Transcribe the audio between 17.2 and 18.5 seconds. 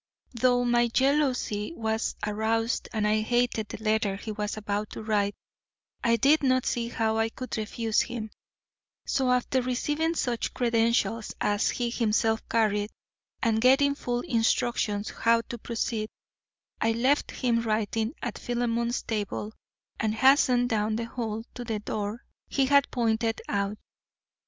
him writing at